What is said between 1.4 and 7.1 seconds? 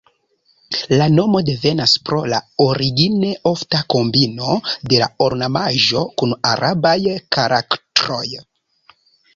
devenas pro la origine ofta kombino de la ornamaĵo kun arabaj